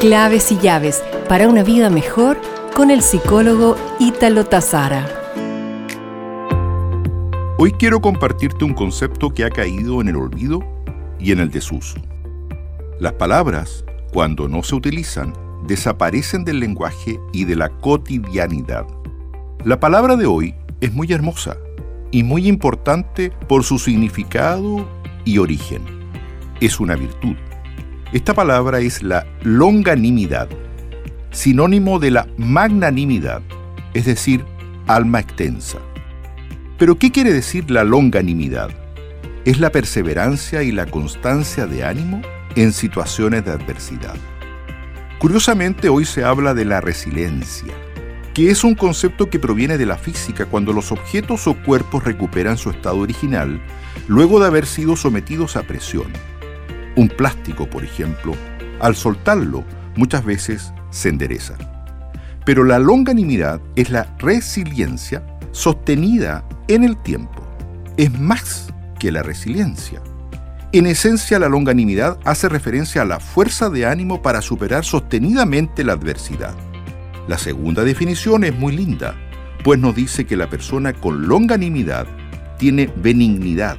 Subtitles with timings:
[0.00, 2.40] Claves y llaves para una vida mejor
[2.74, 5.06] con el psicólogo Ítalo Tazara.
[7.58, 10.60] Hoy quiero compartirte un concepto que ha caído en el olvido
[11.18, 12.00] y en el desuso.
[12.98, 15.34] Las palabras, cuando no se utilizan,
[15.66, 18.86] desaparecen del lenguaje y de la cotidianidad.
[19.66, 21.58] La palabra de hoy es muy hermosa
[22.10, 24.88] y muy importante por su significado
[25.26, 25.82] y origen.
[26.58, 27.36] Es una virtud.
[28.12, 30.48] Esta palabra es la longanimidad,
[31.30, 33.40] sinónimo de la magnanimidad,
[33.94, 34.44] es decir,
[34.88, 35.78] alma extensa.
[36.76, 38.70] Pero ¿qué quiere decir la longanimidad?
[39.44, 42.20] Es la perseverancia y la constancia de ánimo
[42.56, 44.16] en situaciones de adversidad.
[45.20, 47.72] Curiosamente hoy se habla de la resiliencia,
[48.34, 52.58] que es un concepto que proviene de la física cuando los objetos o cuerpos recuperan
[52.58, 53.60] su estado original
[54.08, 56.10] luego de haber sido sometidos a presión.
[57.00, 58.34] Un plástico, por ejemplo,
[58.78, 59.64] al soltarlo,
[59.96, 61.54] muchas veces se endereza.
[62.44, 67.42] Pero la longanimidad es la resiliencia sostenida en el tiempo.
[67.96, 70.02] Es más que la resiliencia.
[70.72, 75.94] En esencia, la longanimidad hace referencia a la fuerza de ánimo para superar sostenidamente la
[75.94, 76.54] adversidad.
[77.26, 79.14] La segunda definición es muy linda,
[79.64, 82.06] pues nos dice que la persona con longanimidad
[82.58, 83.78] tiene benignidad,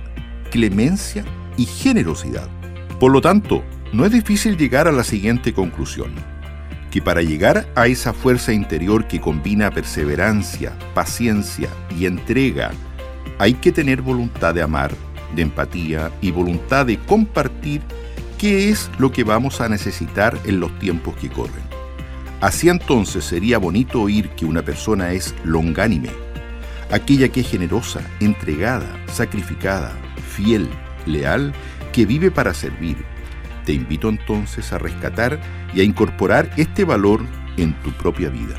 [0.50, 1.24] clemencia
[1.56, 2.50] y generosidad.
[3.02, 3.64] Por lo tanto,
[3.94, 6.14] no es difícil llegar a la siguiente conclusión,
[6.92, 12.70] que para llegar a esa fuerza interior que combina perseverancia, paciencia y entrega,
[13.40, 14.92] hay que tener voluntad de amar,
[15.36, 17.82] de empatía y voluntad de compartir
[18.38, 21.64] qué es lo que vamos a necesitar en los tiempos que corren.
[22.40, 26.12] Así entonces sería bonito oír que una persona es longánime,
[26.92, 29.92] aquella que es generosa, entregada, sacrificada,
[30.36, 30.70] fiel,
[31.06, 31.54] leal,
[31.94, 32.98] que vive para servir.
[33.66, 35.40] Te invito entonces a rescatar
[35.74, 37.22] y a incorporar este valor
[37.58, 38.56] en tu propia vida.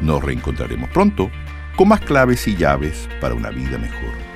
[0.00, 1.30] Nos reencontraremos pronto
[1.76, 4.29] con más claves y llaves para una vida mejor.